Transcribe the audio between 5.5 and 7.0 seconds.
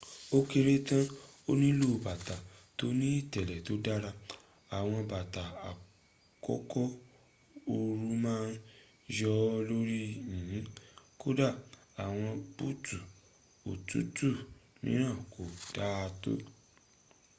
àkókò